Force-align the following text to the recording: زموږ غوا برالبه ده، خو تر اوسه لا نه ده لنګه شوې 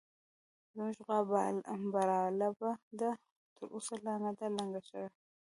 زموږ 0.69 0.95
غوا 1.05 1.19
برالبه 1.93 2.71
ده، 2.99 3.11
خو 3.55 3.57
تر 3.57 3.63
اوسه 3.75 3.95
لا 4.05 4.13
نه 4.23 4.31
ده 4.37 4.45
لنګه 4.57 4.81
شوې 4.89 5.09